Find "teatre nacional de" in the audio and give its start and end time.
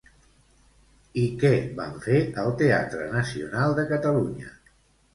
2.65-3.89